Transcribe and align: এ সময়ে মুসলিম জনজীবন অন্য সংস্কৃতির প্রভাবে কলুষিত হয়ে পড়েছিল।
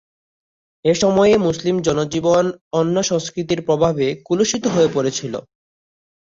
এ 0.85 0.93
সময়ে 0.95 1.35
মুসলিম 1.37 1.75
জনজীবন 1.81 2.45
অন্য 2.73 2.95
সংস্কৃতির 3.03 3.59
প্রভাবে 3.61 4.05
কলুষিত 4.27 4.63
হয়ে 4.67 4.89
পড়েছিল। 4.93 5.33